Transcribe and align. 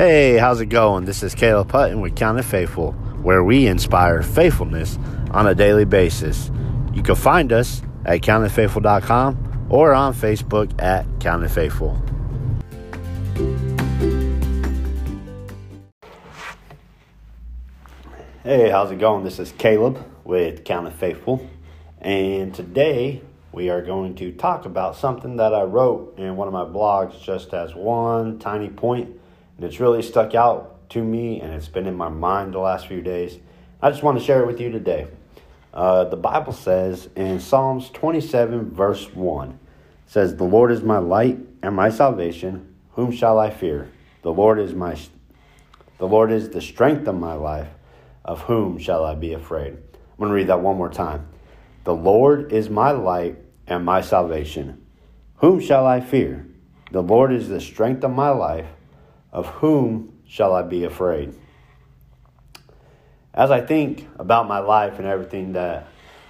Hey, 0.00 0.38
how's 0.38 0.62
it 0.62 0.70
going? 0.70 1.04
This 1.04 1.22
is 1.22 1.34
Caleb 1.34 1.68
Putton 1.68 2.00
with 2.00 2.16
Counted 2.16 2.44
Faithful, 2.46 2.92
where 3.20 3.44
we 3.44 3.66
inspire 3.66 4.22
faithfulness 4.22 4.98
on 5.32 5.46
a 5.46 5.54
daily 5.54 5.84
basis. 5.84 6.50
You 6.94 7.02
can 7.02 7.16
find 7.16 7.52
us 7.52 7.82
at 8.06 8.22
countedfaithful.com 8.22 9.66
or 9.68 9.92
on 9.92 10.14
Facebook 10.14 10.72
at 10.82 11.04
Counted 11.20 11.50
Faithful. 11.50 12.00
Hey, 18.42 18.70
how's 18.70 18.90
it 18.90 18.98
going? 18.98 19.22
This 19.22 19.38
is 19.38 19.52
Caleb 19.52 20.02
with 20.24 20.64
Counted 20.64 20.94
Faithful, 20.94 21.46
and 22.00 22.54
today 22.54 23.20
we 23.52 23.68
are 23.68 23.82
going 23.82 24.14
to 24.14 24.32
talk 24.32 24.64
about 24.64 24.96
something 24.96 25.36
that 25.36 25.52
I 25.52 25.64
wrote 25.64 26.14
in 26.16 26.36
one 26.36 26.48
of 26.48 26.54
my 26.54 26.64
blogs 26.64 27.20
just 27.20 27.52
as 27.52 27.74
one 27.74 28.38
tiny 28.38 28.70
point, 28.70 29.20
and 29.60 29.68
it's 29.68 29.78
really 29.78 30.00
stuck 30.00 30.34
out 30.34 30.88
to 30.88 31.04
me 31.04 31.38
and 31.42 31.52
it's 31.52 31.68
been 31.68 31.86
in 31.86 31.94
my 31.94 32.08
mind 32.08 32.54
the 32.54 32.58
last 32.58 32.86
few 32.86 33.02
days. 33.02 33.38
I 33.82 33.90
just 33.90 34.02
want 34.02 34.18
to 34.18 34.24
share 34.24 34.40
it 34.42 34.46
with 34.46 34.58
you 34.58 34.70
today. 34.70 35.06
Uh, 35.74 36.04
the 36.04 36.16
Bible 36.16 36.54
says 36.54 37.10
in 37.14 37.40
Psalms 37.40 37.90
27, 37.90 38.70
verse 38.70 39.12
1, 39.12 39.58
says, 40.06 40.34
The 40.34 40.44
Lord 40.44 40.72
is 40.72 40.82
my 40.82 40.96
light 40.96 41.40
and 41.62 41.76
my 41.76 41.90
salvation. 41.90 42.74
Whom 42.92 43.12
shall 43.12 43.38
I 43.38 43.50
fear? 43.50 43.90
The 44.22 44.32
Lord 44.32 44.58
is 44.58 44.72
my 44.72 44.96
the 45.98 46.08
Lord 46.08 46.32
is 46.32 46.48
the 46.48 46.62
strength 46.62 47.06
of 47.06 47.16
my 47.16 47.34
life. 47.34 47.68
Of 48.24 48.40
whom 48.40 48.78
shall 48.78 49.04
I 49.04 49.14
be 49.14 49.34
afraid? 49.34 49.74
I'm 49.74 50.16
going 50.16 50.30
to 50.30 50.34
read 50.34 50.46
that 50.46 50.62
one 50.62 50.78
more 50.78 50.88
time. 50.88 51.28
The 51.84 51.94
Lord 51.94 52.50
is 52.50 52.70
my 52.70 52.92
light 52.92 53.36
and 53.66 53.84
my 53.84 54.00
salvation. 54.00 54.86
Whom 55.36 55.60
shall 55.60 55.86
I 55.86 56.00
fear? 56.00 56.46
The 56.92 57.02
Lord 57.02 57.30
is 57.30 57.50
the 57.50 57.60
strength 57.60 58.02
of 58.04 58.12
my 58.12 58.30
life. 58.30 58.66
Of 59.32 59.46
whom 59.46 60.12
shall 60.26 60.54
I 60.54 60.62
be 60.62 60.84
afraid? 60.84 61.34
As 63.32 63.50
I 63.50 63.60
think 63.60 64.08
about 64.18 64.48
my 64.48 64.58
life 64.58 64.98
and 64.98 65.06
everything 65.06 65.52
that 65.52 65.88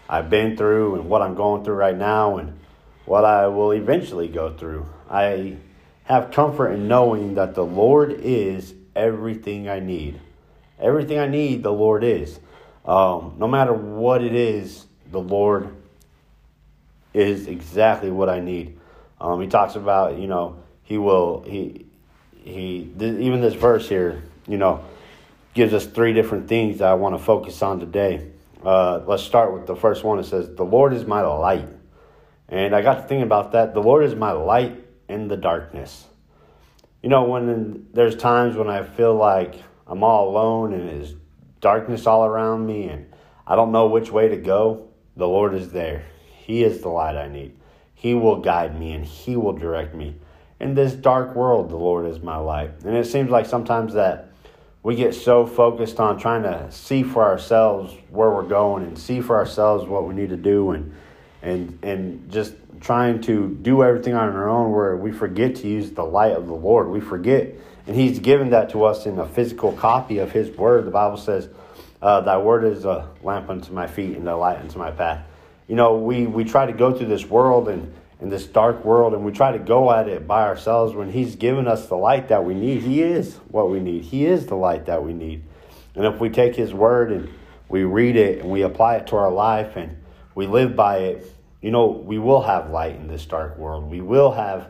I've 0.09 0.29
been 0.29 0.57
through 0.57 0.97
and 0.97 1.09
what 1.09 1.23
I'm 1.23 1.35
going 1.35 1.65
through 1.65 1.77
right 1.77 1.97
now 1.97 2.37
and 2.37 2.59
what 3.07 3.25
I 3.25 3.47
will 3.47 3.73
eventually 3.73 4.29
go 4.29 4.53
through, 4.53 4.87
I 5.09 5.57
have 6.05 6.31
comfort 6.31 6.71
in 6.73 6.89
knowing 6.89 7.35
that 7.35 7.55
the 7.55 7.65
Lord 7.65 8.13
is 8.13 8.75
everything 8.95 9.69
I 9.69 9.81
need. 9.81 10.21
Everything 10.79 11.19
I 11.19 11.27
need, 11.27 11.63
the 11.63 11.73
Lord 11.73 12.05
is. 12.05 12.39
Um, 12.85 13.37
no 13.39 13.47
matter 13.47 13.73
what 13.73 14.23
it 14.23 14.35
is, 14.35 14.87
the 15.11 15.21
Lord 15.21 15.75
is 17.15 17.47
exactly 17.47 18.11
what 18.11 18.29
I 18.29 18.41
need. 18.41 18.79
Um, 19.21 19.41
he 19.41 19.49
talks 19.49 19.75
about, 19.75 20.19
you 20.19 20.27
know, 20.27 20.63
he 20.83 20.99
will, 20.99 21.43
he, 21.43 21.87
he, 22.43 22.93
th- 22.99 23.21
even 23.21 23.41
this 23.41 23.55
verse 23.55 23.89
here, 23.89 24.23
you 24.47 24.59
know, 24.59 24.85
gives 25.55 25.75
us 25.75 25.87
three 25.87 26.13
different 26.13 26.49
things 26.49 26.79
that 26.79 26.89
I 26.89 26.95
want 26.95 27.17
to 27.17 27.23
focus 27.23 27.63
on 27.63 27.81
today. 27.81 28.31
Uh, 28.65 29.03
let's 29.07 29.23
start 29.23 29.53
with 29.53 29.67
the 29.67 29.77
first 29.77 30.05
one. 30.05 30.19
It 30.19 30.25
says, 30.25 30.55
The 30.55 30.65
Lord 30.65 30.93
is 30.93 31.07
my 31.07 31.23
light. 31.23 31.69
And 32.49 32.75
I 32.75 32.83
got 32.83 32.95
to 32.95 33.01
thinking 33.03 33.23
about 33.23 33.53
that. 33.53 33.75
The 33.75 33.83
Lord 33.83 34.05
is 34.05 34.15
my 34.15 34.33
light 34.33 34.85
in 35.09 35.29
the 35.29 35.37
darkness. 35.37 36.07
You 37.03 37.09
know, 37.09 37.25
when 37.25 37.87
there's 37.93 38.17
times 38.17 38.57
when 38.57 38.69
I 38.69 38.83
feel 38.83 39.15
like 39.15 39.55
I'm 39.87 40.03
all 40.03 40.29
alone 40.29 40.73
and 40.75 40.89
there's 40.89 41.15
darkness 41.61 42.07
all 42.07 42.25
around 42.25 42.67
me 42.67 42.89
and 42.89 43.07
I 43.47 43.57
don't 43.57 43.73
know 43.73 43.87
which 43.87 44.11
way 44.11 44.29
to 44.29 44.37
go, 44.37 44.89
the 45.17 45.29
Lord 45.29 45.55
is 45.55 45.73
there. 45.73 46.05
He 46.27 46.63
is 46.63 46.83
the 46.83 46.89
light 46.89 47.17
I 47.17 47.29
need. 47.29 47.57
He 47.95 48.15
will 48.15 48.41
guide 48.41 48.79
me 48.79 48.93
and 48.93 49.05
He 49.05 49.37
will 49.37 49.53
direct 49.53 49.95
me. 49.95 50.17
In 50.61 50.75
this 50.75 50.93
dark 50.93 51.35
world, 51.35 51.71
the 51.71 51.77
Lord 51.77 52.07
is 52.07 52.21
my 52.21 52.37
light. 52.37 52.71
And 52.85 52.97
it 52.97 53.07
seems 53.07 53.31
like 53.31 53.47
sometimes 53.47 53.95
that 53.95 54.29
we 54.83 54.95
get 54.95 55.15
so 55.15 55.47
focused 55.47 55.99
on 55.99 56.19
trying 56.19 56.43
to 56.43 56.71
see 56.71 57.03
for 57.03 57.25
ourselves 57.25 57.95
where 58.11 58.31
we're 58.31 58.43
going 58.43 58.85
and 58.85 58.99
see 58.99 59.21
for 59.21 59.37
ourselves 59.37 59.87
what 59.87 60.07
we 60.07 60.15
need 60.15 60.31
to 60.31 60.37
do 60.37 60.71
and 60.73 60.95
and 61.43 61.79
and 61.83 62.31
just 62.31 62.55
trying 62.81 63.21
to 63.23 63.59
do 63.63 63.83
everything 63.83 64.15
on 64.15 64.29
our 64.29 64.49
own 64.49 64.73
where 64.73 64.97
we 64.97 65.13
forget 65.13 65.57
to 65.57 65.69
use 65.69 65.91
the 65.91 66.05
light 66.05 66.33
of 66.33 66.47
the 66.47 66.55
Lord. 66.55 66.89
We 66.89 67.01
forget 67.01 67.55
and 67.87 67.97
he's 67.97 68.19
given 68.19 68.51
that 68.51 68.71
to 68.71 68.85
us 68.85 69.07
in 69.07 69.19
a 69.19 69.27
physical 69.27 69.73
copy 69.73 70.19
of 70.19 70.33
his 70.33 70.49
word. 70.57 70.85
The 70.87 70.91
Bible 70.91 71.17
says, 71.17 71.49
uh, 72.01 72.21
thy 72.21 72.39
word 72.39 72.65
is 72.65 72.85
a 72.85 73.09
lamp 73.23 73.51
unto 73.51 73.73
my 73.73 73.87
feet 73.87 74.17
and 74.17 74.29
a 74.29 74.37
light 74.37 74.59
unto 74.59 74.79
my 74.79 74.91
path. 74.91 75.27
You 75.67 75.77
know, 75.77 75.97
we, 75.97 76.27
we 76.27 76.45
try 76.45 76.67
to 76.67 76.73
go 76.73 76.97
through 76.97 77.09
this 77.09 77.27
world 77.27 77.69
and 77.69 77.95
in 78.21 78.29
this 78.29 78.47
dark 78.47 78.85
world 78.85 79.15
and 79.15 79.25
we 79.25 79.33
try 79.33 79.53
to 79.53 79.59
go 79.59 79.91
at 79.91 80.09
it 80.09 80.27
by 80.27 80.43
ourselves 80.43 80.95
when 80.95 81.11
he's 81.11 81.37
given 81.37 81.67
us 81.67 81.89
the 81.89 81.97
light 81.97 82.29
that 82.29 82.45
we 82.45 82.55
need. 82.55 82.83
He 82.83 83.03
is 83.03 83.37
what 83.49 83.71
we 83.71 83.81
need. 83.81 84.05
He 84.05 84.27
is 84.27 84.47
the 84.47 84.57
light 84.57 84.87
that 84.87 85.03
we 85.03 85.13
need. 85.13 85.43
And 85.95 86.05
if 86.05 86.21
we 86.21 86.29
take 86.29 86.55
his 86.55 86.75
word 86.75 87.13
and 87.13 87.29
we 87.69 87.85
read 87.85 88.17
it 88.17 88.41
and 88.41 88.51
we 88.51 88.63
apply 88.63 88.97
it 88.97 89.07
to 89.09 89.17
our 89.17 89.31
life 89.31 89.77
and 89.77 89.97
we 90.35 90.47
live 90.47 90.77
by 90.77 90.99
it, 90.99 91.35
you 91.61 91.71
know, 91.71 91.89
we 91.89 92.19
will 92.19 92.43
have 92.43 92.71
light 92.71 92.97
in 92.97 93.09
this 93.09 93.27
dark 93.27 93.57
world. 93.59 93.91
We 93.91 94.01
will 94.01 94.33
have 94.33 94.69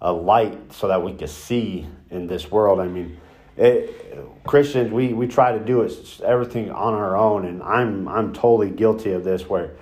a 0.00 0.12
light 0.12 0.72
so 0.72 0.88
that 0.88 1.02
we 1.02 1.14
can 1.14 1.28
see 1.28 1.86
in 2.10 2.26
this 2.26 2.50
world. 2.50 2.80
I 2.80 2.88
mean, 2.88 3.18
it, 3.56 4.44
Christians, 4.44 4.92
we, 4.92 5.12
we 5.12 5.26
try 5.28 5.56
to 5.56 5.64
do 5.64 5.82
it 5.82 6.20
everything 6.24 6.70
on 6.70 6.94
our 6.94 7.16
own, 7.16 7.44
and 7.44 7.62
I'm 7.62 8.08
I'm 8.08 8.32
totally 8.32 8.70
guilty 8.70 9.12
of 9.12 9.24
this. 9.24 9.48
Where, 9.48 9.72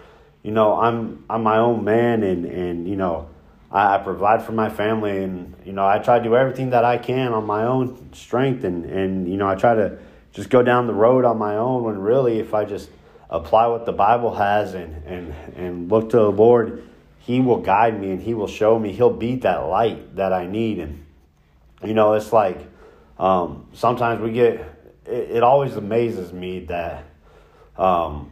you 0.43 0.51
know, 0.51 0.81
I'm 0.81 1.25
I'm 1.29 1.43
my 1.43 1.59
own 1.59 1.85
man, 1.85 2.23
and 2.23 2.45
and 2.45 2.89
you 2.89 2.97
know, 2.97 3.29
I, 3.71 3.97
I 3.97 3.99
provide 3.99 4.43
for 4.43 4.53
my 4.53 4.71
family, 4.71 5.23
and 5.23 5.55
you 5.65 5.73
know, 5.73 5.87
I 5.87 5.99
try 5.99 6.19
to 6.19 6.25
do 6.25 6.37
everything 6.37 6.71
that 6.71 6.85
I 6.85 6.99
can 6.99 7.33
on 7.33 7.47
my 7.47 7.65
own 7.65 8.13
strength, 8.13 8.65
and 8.65 8.85
and 8.85 9.29
you 9.29 9.37
know, 9.37 9.49
I 9.49 9.55
try 9.55 9.75
to 9.75 9.99
just 10.33 10.51
go 10.51 10.63
down 10.63 10.87
the 10.87 10.95
road 10.95 11.25
on 11.25 11.39
my 11.39 11.57
own. 11.57 11.85
When 11.85 11.99
really, 11.99 12.39
if 12.39 12.55
I 12.55 12.65
just 12.65 12.91
apply 13.29 13.67
what 13.67 13.87
the 13.87 13.93
Bible 13.93 14.35
has 14.35 14.75
and 14.75 15.03
and 15.05 15.35
and 15.57 15.91
look 15.91 16.11
to 16.11 16.17
the 16.17 16.33
Lord, 16.33 16.85
He 17.19 17.41
will 17.41 17.61
guide 17.61 18.01
me, 18.01 18.11
and 18.11 18.21
He 18.21 18.35
will 18.35 18.49
show 18.49 18.79
me. 18.79 18.93
He'll 18.93 19.11
be 19.11 19.37
that 19.37 19.67
light 19.67 20.17
that 20.17 20.33
I 20.33 20.47
need, 20.47 20.79
and 20.79 21.05
you 21.85 21.95
know, 21.95 22.15
it's 22.15 22.33
like 22.33 22.59
um, 23.21 23.67
sometimes 23.75 24.23
we 24.23 24.33
get, 24.33 24.55
it, 25.05 25.31
it, 25.31 25.43
always 25.43 25.77
amazes 25.77 26.33
me 26.33 26.61
that 26.61 27.05
um, 27.77 28.31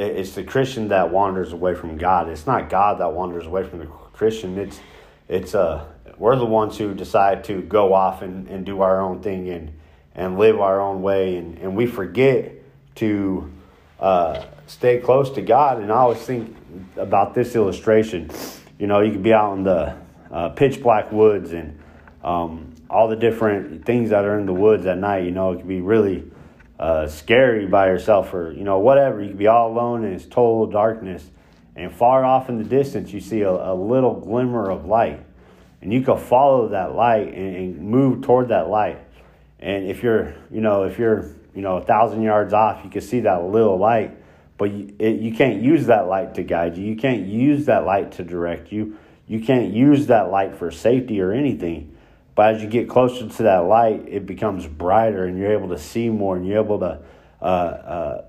it's 0.00 0.34
the 0.34 0.44
Christian 0.44 0.88
that 0.88 1.10
wanders 1.10 1.52
away 1.52 1.74
from 1.74 1.96
God. 1.98 2.28
It's 2.28 2.46
not 2.46 2.70
God 2.70 3.00
that 3.00 3.12
wanders 3.12 3.46
away 3.46 3.64
from 3.64 3.80
the 3.80 3.86
Christian. 3.86 4.58
It's, 4.58 4.80
it's, 5.28 5.54
uh, 5.54 5.86
we're 6.16 6.36
the 6.36 6.46
ones 6.46 6.78
who 6.78 6.94
decide 6.94 7.44
to 7.44 7.62
go 7.62 7.92
off 7.92 8.22
and, 8.22 8.48
and 8.48 8.64
do 8.64 8.80
our 8.80 9.00
own 9.00 9.22
thing 9.22 9.48
and, 9.48 9.72
and 10.14 10.38
live 10.38 10.60
our 10.60 10.80
own 10.80 11.02
way. 11.02 11.36
And, 11.36 11.58
and 11.58 11.76
we 11.76 11.86
forget 11.86 12.52
to 12.96 13.50
uh, 13.98 14.44
stay 14.66 14.98
close 14.98 15.30
to 15.30 15.42
God. 15.42 15.80
And 15.80 15.92
I 15.92 15.96
always 15.96 16.18
think 16.18 16.56
about 16.96 17.34
this 17.34 17.54
illustration. 17.54 18.30
You 18.78 18.86
know, 18.86 19.00
you 19.00 19.12
could 19.12 19.22
be 19.22 19.32
out 19.32 19.54
in 19.54 19.64
the 19.64 19.96
uh, 20.30 20.50
pitch 20.50 20.82
black 20.82 21.12
woods 21.12 21.52
and 21.52 21.78
um, 22.22 22.74
all 22.88 23.08
the 23.08 23.16
different 23.16 23.84
things 23.84 24.10
that 24.10 24.24
are 24.24 24.38
in 24.38 24.46
the 24.46 24.54
woods 24.54 24.86
at 24.86 24.98
night. 24.98 25.24
You 25.24 25.30
know, 25.30 25.52
it 25.52 25.58
can 25.58 25.68
be 25.68 25.80
really 25.80 26.29
uh, 26.80 27.06
scary 27.06 27.66
by 27.66 27.88
yourself 27.88 28.32
or, 28.32 28.52
you 28.52 28.64
know, 28.64 28.78
whatever. 28.78 29.20
You 29.20 29.28
can 29.28 29.36
be 29.36 29.46
all 29.46 29.70
alone 29.70 30.02
and 30.02 30.14
it's 30.14 30.24
total 30.24 30.66
darkness. 30.66 31.22
And 31.76 31.92
far 31.92 32.24
off 32.24 32.48
in 32.48 32.56
the 32.56 32.64
distance, 32.64 33.12
you 33.12 33.20
see 33.20 33.42
a, 33.42 33.50
a 33.50 33.74
little 33.74 34.14
glimmer 34.14 34.70
of 34.70 34.86
light. 34.86 35.22
And 35.82 35.92
you 35.92 36.00
can 36.00 36.16
follow 36.16 36.68
that 36.68 36.94
light 36.94 37.34
and, 37.34 37.56
and 37.56 37.80
move 37.82 38.22
toward 38.22 38.48
that 38.48 38.68
light. 38.68 38.98
And 39.58 39.90
if 39.90 40.02
you're, 40.02 40.34
you 40.50 40.62
know, 40.62 40.84
if 40.84 40.98
you're, 40.98 41.30
you 41.54 41.60
know, 41.60 41.76
a 41.76 41.82
thousand 41.82 42.22
yards 42.22 42.54
off, 42.54 42.82
you 42.82 42.90
can 42.90 43.02
see 43.02 43.20
that 43.20 43.44
little 43.44 43.78
light, 43.78 44.16
but 44.56 44.70
you, 44.70 44.94
it, 44.98 45.20
you 45.20 45.34
can't 45.34 45.60
use 45.60 45.86
that 45.86 46.08
light 46.08 46.34
to 46.36 46.42
guide 46.42 46.78
you. 46.78 46.86
You 46.86 46.96
can't 46.96 47.26
use 47.26 47.66
that 47.66 47.84
light 47.84 48.12
to 48.12 48.24
direct 48.24 48.72
you. 48.72 48.96
You 49.26 49.40
can't 49.40 49.72
use 49.72 50.06
that 50.06 50.30
light 50.30 50.56
for 50.56 50.70
safety 50.70 51.20
or 51.20 51.32
anything. 51.32 51.94
But 52.40 52.54
as 52.54 52.62
you 52.62 52.70
get 52.70 52.88
closer 52.88 53.28
to 53.28 53.42
that 53.42 53.66
light, 53.66 54.08
it 54.08 54.24
becomes 54.24 54.66
brighter 54.66 55.26
and 55.26 55.38
you're 55.38 55.52
able 55.52 55.68
to 55.68 55.78
see 55.78 56.08
more 56.08 56.38
and 56.38 56.48
you're 56.48 56.64
able 56.64 56.78
to 56.78 57.02
uh, 57.42 57.44
uh, 57.44 58.24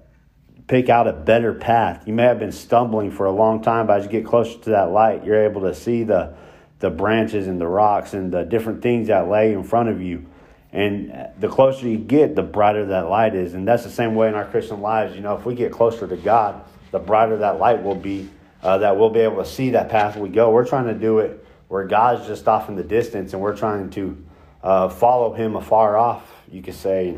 pick 0.67 0.89
out 0.89 1.07
a 1.07 1.13
better 1.13 1.53
path. 1.53 2.05
You 2.05 2.11
may 2.11 2.23
have 2.23 2.37
been 2.37 2.51
stumbling 2.51 3.11
for 3.11 3.25
a 3.25 3.31
long 3.31 3.61
time, 3.61 3.87
but 3.87 3.99
as 3.99 4.03
you 4.03 4.11
get 4.11 4.25
closer 4.25 4.59
to 4.63 4.69
that 4.71 4.91
light, 4.91 5.23
you're 5.23 5.41
able 5.41 5.61
to 5.61 5.73
see 5.73 6.03
the, 6.03 6.35
the 6.79 6.89
branches 6.89 7.47
and 7.47 7.61
the 7.61 7.67
rocks 7.67 8.13
and 8.13 8.33
the 8.33 8.43
different 8.43 8.81
things 8.81 9.07
that 9.07 9.29
lay 9.29 9.53
in 9.53 9.63
front 9.63 9.87
of 9.87 10.01
you. 10.01 10.25
And 10.73 11.29
the 11.39 11.47
closer 11.47 11.87
you 11.87 11.97
get, 11.97 12.35
the 12.35 12.43
brighter 12.43 12.87
that 12.87 13.07
light 13.07 13.33
is. 13.33 13.53
And 13.53 13.65
that's 13.65 13.85
the 13.85 13.89
same 13.89 14.15
way 14.15 14.27
in 14.27 14.35
our 14.35 14.43
Christian 14.43 14.81
lives. 14.81 15.15
You 15.15 15.21
know, 15.21 15.37
if 15.37 15.45
we 15.45 15.55
get 15.55 15.71
closer 15.71 16.05
to 16.05 16.17
God, 16.17 16.65
the 16.91 16.99
brighter 16.99 17.37
that 17.37 17.59
light 17.59 17.81
will 17.81 17.95
be, 17.95 18.29
uh, 18.61 18.77
that 18.79 18.97
we'll 18.97 19.09
be 19.09 19.21
able 19.21 19.41
to 19.41 19.49
see 19.49 19.69
that 19.69 19.87
path 19.87 20.17
we 20.17 20.27
go. 20.27 20.51
We're 20.51 20.67
trying 20.67 20.87
to 20.87 20.95
do 20.95 21.19
it 21.19 21.40
where 21.71 21.85
God's 21.85 22.27
just 22.27 22.49
off 22.49 22.67
in 22.67 22.75
the 22.75 22.83
distance 22.83 23.31
and 23.31 23.41
we're 23.41 23.55
trying 23.55 23.91
to 23.91 24.21
uh, 24.61 24.89
follow 24.89 25.31
him 25.31 25.55
afar 25.55 25.95
off, 25.95 26.29
you 26.51 26.61
could 26.61 26.75
say. 26.75 27.17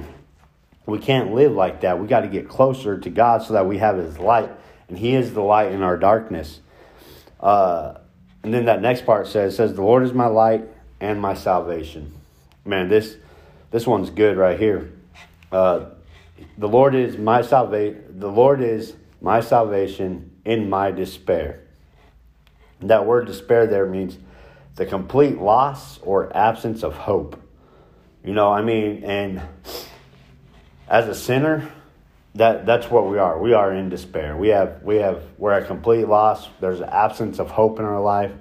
We 0.85 0.99
can't 0.99 1.33
live 1.33 1.53
like 1.53 1.81
that. 1.81 1.99
We 1.99 2.05
got 2.05 2.19
to 2.19 2.27
get 2.27 2.47
closer 2.47 2.99
to 2.99 3.09
God 3.09 3.41
so 3.41 3.53
that 3.53 3.65
we 3.65 3.79
have 3.79 3.97
his 3.97 4.19
light, 4.19 4.51
and 4.89 4.99
he 4.99 5.15
is 5.15 5.33
the 5.33 5.41
light 5.41 5.71
in 5.71 5.81
our 5.81 5.97
darkness. 5.97 6.59
Uh, 7.39 7.95
and 8.43 8.53
then 8.53 8.65
that 8.65 8.79
next 8.79 9.07
part 9.07 9.25
says, 9.25 9.55
says, 9.55 9.73
The 9.73 9.81
Lord 9.81 10.03
is 10.03 10.13
my 10.13 10.27
light 10.27 10.67
and 11.01 11.19
my 11.19 11.33
salvation. 11.33 12.13
Man, 12.63 12.89
this 12.89 13.15
this 13.71 13.87
one's 13.87 14.11
good 14.11 14.37
right 14.37 14.59
here. 14.59 14.91
Uh, 15.51 15.85
the 16.59 16.67
Lord 16.67 16.93
is 16.93 17.17
my 17.17 17.41
salvation. 17.41 18.19
The 18.19 18.29
Lord 18.29 18.61
is 18.61 18.93
my 19.19 19.39
salvation 19.39 20.29
in 20.45 20.69
my 20.69 20.91
despair. 20.91 21.61
That 22.81 23.07
word 23.07 23.25
despair 23.25 23.65
there 23.65 23.87
means 23.87 24.17
the 24.75 24.85
complete 24.85 25.39
loss 25.39 25.99
or 25.99 26.35
absence 26.35 26.83
of 26.83 26.93
hope. 26.93 27.39
You 28.23 28.33
know, 28.33 28.51
I 28.51 28.61
mean, 28.61 29.03
and 29.03 29.41
as 30.87 31.07
a 31.07 31.15
sinner, 31.15 31.71
that 32.35 32.65
that's 32.65 32.89
what 32.89 33.07
we 33.09 33.17
are. 33.17 33.39
We 33.39 33.53
are 33.53 33.71
in 33.73 33.89
despair. 33.89 34.35
We 34.35 34.49
have 34.49 34.81
we 34.83 34.95
have 34.97 35.23
we're 35.37 35.51
at 35.51 35.67
complete 35.67 36.07
loss. 36.07 36.47
There's 36.59 36.79
an 36.79 36.89
absence 36.89 37.39
of 37.39 37.51
hope 37.51 37.79
in 37.79 37.85
our 37.85 38.01
life. 38.01 38.31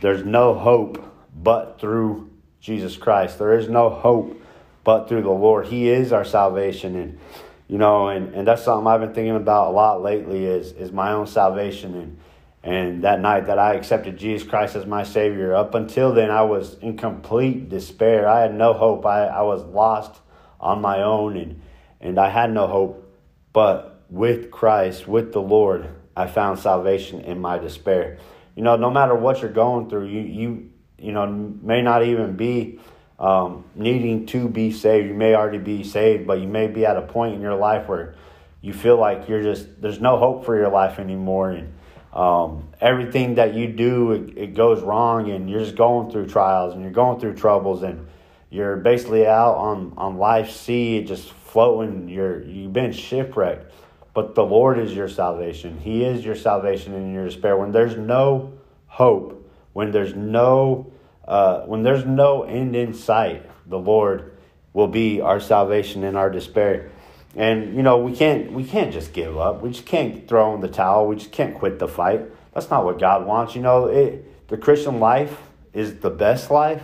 There's 0.00 0.24
no 0.24 0.54
hope 0.54 1.12
but 1.34 1.80
through 1.80 2.30
Jesus 2.60 2.96
Christ. 2.96 3.38
There 3.38 3.58
is 3.58 3.68
no 3.68 3.90
hope 3.90 4.40
but 4.84 5.08
through 5.08 5.22
the 5.22 5.30
Lord. 5.30 5.66
He 5.66 5.88
is 5.88 6.12
our 6.12 6.24
salvation 6.24 6.96
and 6.96 7.18
you 7.66 7.78
know, 7.78 8.08
and, 8.08 8.34
and 8.34 8.46
that's 8.46 8.62
something 8.62 8.86
I've 8.86 9.00
been 9.00 9.14
thinking 9.14 9.36
about 9.36 9.68
a 9.68 9.72
lot 9.72 10.02
lately 10.02 10.44
is 10.44 10.72
is 10.72 10.92
my 10.92 11.12
own 11.12 11.26
salvation 11.26 11.94
and 11.94 12.18
and 12.64 13.04
that 13.04 13.20
night 13.20 13.48
that 13.48 13.58
I 13.58 13.74
accepted 13.74 14.16
Jesus 14.16 14.48
Christ 14.48 14.74
as 14.74 14.86
my 14.86 15.02
Savior, 15.02 15.54
up 15.54 15.74
until 15.74 16.14
then, 16.14 16.30
I 16.30 16.42
was 16.42 16.78
in 16.78 16.96
complete 16.96 17.68
despair. 17.68 18.26
I 18.26 18.40
had 18.40 18.54
no 18.54 18.72
hope. 18.72 19.04
I, 19.04 19.26
I 19.26 19.42
was 19.42 19.62
lost 19.64 20.18
on 20.58 20.80
my 20.80 21.02
own, 21.02 21.36
and, 21.36 21.60
and 22.00 22.18
I 22.18 22.30
had 22.30 22.50
no 22.50 22.66
hope. 22.66 23.14
But 23.52 24.00
with 24.08 24.50
Christ, 24.50 25.06
with 25.06 25.34
the 25.34 25.42
Lord, 25.42 25.90
I 26.16 26.26
found 26.26 26.58
salvation 26.58 27.20
in 27.20 27.38
my 27.38 27.58
despair. 27.58 28.16
You 28.54 28.62
know, 28.62 28.76
no 28.76 28.90
matter 28.90 29.14
what 29.14 29.42
you're 29.42 29.52
going 29.52 29.90
through, 29.90 30.06
you, 30.06 30.20
you, 30.20 30.70
you 30.98 31.12
know, 31.12 31.26
may 31.26 31.82
not 31.82 32.02
even 32.02 32.34
be 32.34 32.80
um, 33.18 33.66
needing 33.74 34.24
to 34.28 34.48
be 34.48 34.72
saved. 34.72 35.06
You 35.06 35.14
may 35.14 35.34
already 35.34 35.58
be 35.58 35.84
saved, 35.84 36.26
but 36.26 36.40
you 36.40 36.48
may 36.48 36.68
be 36.68 36.86
at 36.86 36.96
a 36.96 37.02
point 37.02 37.34
in 37.34 37.42
your 37.42 37.56
life 37.56 37.88
where 37.88 38.14
you 38.62 38.72
feel 38.72 38.96
like 38.96 39.28
you're 39.28 39.42
just, 39.42 39.82
there's 39.82 40.00
no 40.00 40.16
hope 40.16 40.46
for 40.46 40.56
your 40.56 40.70
life 40.70 40.98
anymore. 40.98 41.50
And, 41.50 41.74
um, 42.14 42.68
everything 42.80 43.34
that 43.34 43.54
you 43.54 43.68
do 43.68 44.12
it, 44.12 44.38
it, 44.38 44.54
goes 44.54 44.82
wrong 44.82 45.30
and 45.30 45.50
you're 45.50 45.60
just 45.60 45.74
going 45.74 46.10
through 46.10 46.28
trials 46.28 46.72
and 46.72 46.82
you're 46.82 46.92
going 46.92 47.18
through 47.18 47.34
troubles 47.34 47.82
and 47.82 48.06
you're 48.50 48.76
basically 48.76 49.26
out 49.26 49.56
on 49.56 49.92
on 49.96 50.16
life's 50.16 50.54
sea 50.54 51.02
just 51.02 51.28
floating 51.32 52.08
you're 52.08 52.40
you've 52.44 52.72
been 52.72 52.92
shipwrecked 52.92 53.72
but 54.14 54.36
the 54.36 54.44
lord 54.44 54.78
is 54.78 54.94
your 54.94 55.08
salvation. 55.08 55.80
He 55.80 56.04
is 56.04 56.24
your 56.24 56.36
salvation 56.36 56.94
in 56.94 57.12
your 57.12 57.24
despair. 57.24 57.56
When 57.56 57.72
there's 57.72 57.96
no 57.96 58.52
hope 58.94 59.44
when 59.74 59.90
there's 59.90 60.14
no 60.14 60.90
uh, 61.26 61.62
when 61.62 61.82
there's 61.82 62.06
no 62.06 62.44
end 62.44 62.74
in 62.74 62.94
sight 62.94 63.44
the 63.66 63.78
lord 63.78 64.32
will 64.72 64.88
be 64.88 65.20
our 65.20 65.40
salvation 65.40 66.04
in 66.04 66.16
our 66.16 66.30
despair 66.30 66.90
and 67.36 67.74
you 67.74 67.82
know, 67.82 67.98
we 67.98 68.14
can't 68.14 68.52
we 68.52 68.64
can't 68.64 68.92
just 68.92 69.12
give 69.12 69.36
up. 69.36 69.62
We 69.62 69.70
just 69.70 69.86
can't 69.86 70.26
throw 70.28 70.54
in 70.54 70.60
the 70.60 70.68
towel. 70.68 71.06
We 71.06 71.16
just 71.16 71.32
can't 71.32 71.54
quit 71.54 71.78
the 71.78 71.88
fight. 71.88 72.22
That's 72.52 72.70
not 72.70 72.84
what 72.84 72.98
God 72.98 73.26
wants. 73.26 73.54
You 73.54 73.62
know, 73.62 73.86
it, 73.86 74.48
the 74.48 74.56
Christian 74.56 75.00
life 75.00 75.36
is 75.72 75.98
the 76.00 76.10
best 76.10 76.50
life, 76.50 76.82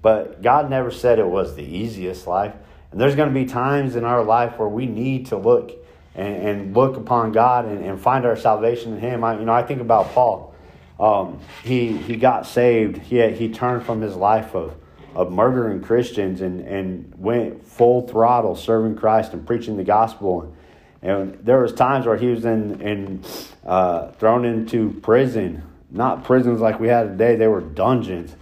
but 0.00 0.42
God 0.42 0.70
never 0.70 0.90
said 0.90 1.18
it 1.18 1.26
was 1.26 1.56
the 1.56 1.64
easiest 1.64 2.26
life. 2.26 2.54
And 2.92 3.00
there's 3.00 3.16
going 3.16 3.28
to 3.28 3.34
be 3.34 3.44
times 3.44 3.96
in 3.96 4.04
our 4.04 4.22
life 4.22 4.58
where 4.58 4.68
we 4.68 4.86
need 4.86 5.26
to 5.26 5.36
look 5.36 5.72
and, 6.14 6.36
and 6.36 6.74
look 6.74 6.96
upon 6.96 7.32
God 7.32 7.66
and, 7.66 7.84
and, 7.84 8.00
find 8.00 8.24
our 8.24 8.36
salvation 8.36 8.94
in 8.94 9.00
Him. 9.00 9.24
I, 9.24 9.38
you 9.38 9.44
know, 9.44 9.52
I 9.52 9.62
think 9.62 9.80
about 9.80 10.12
Paul. 10.12 10.54
Um, 10.98 11.40
he 11.62 11.96
he 11.96 12.16
got 12.16 12.46
saved. 12.46 12.98
He 12.98 13.28
he 13.30 13.52
turned 13.52 13.84
from 13.84 14.00
his 14.00 14.16
life 14.16 14.54
of 14.54 14.74
of 15.18 15.32
murdering 15.32 15.82
Christians 15.82 16.40
and, 16.42 16.60
and 16.60 17.12
went 17.18 17.66
full 17.66 18.06
throttle 18.06 18.54
serving 18.54 18.94
Christ 18.94 19.32
and 19.32 19.44
preaching 19.44 19.76
the 19.76 19.82
gospel. 19.82 20.54
And 21.02 21.40
there 21.42 21.60
was 21.60 21.72
times 21.72 22.06
where 22.06 22.16
he 22.16 22.28
was 22.28 22.44
in, 22.44 22.80
in 22.80 23.24
uh, 23.66 24.12
thrown 24.12 24.44
into 24.44 24.92
prison, 25.02 25.64
not 25.90 26.22
prisons 26.22 26.60
like 26.60 26.78
we 26.78 26.86
had 26.86 27.08
today. 27.08 27.34
They 27.34 27.48
were 27.48 27.60
dungeons, 27.60 28.36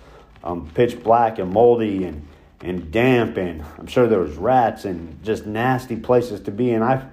um, 0.44 0.70
pitch 0.74 1.02
black 1.02 1.38
and 1.38 1.50
moldy 1.50 2.04
and, 2.04 2.28
and 2.60 2.92
damp. 2.92 3.38
And 3.38 3.64
I'm 3.78 3.86
sure 3.86 4.06
there 4.06 4.20
was 4.20 4.36
rats 4.36 4.84
and 4.84 5.24
just 5.24 5.46
nasty 5.46 5.96
places 5.96 6.42
to 6.42 6.50
be. 6.50 6.72
And 6.72 6.84
I, 6.84 7.06